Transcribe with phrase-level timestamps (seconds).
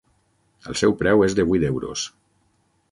[0.71, 2.09] El seu preu és de vuit euros.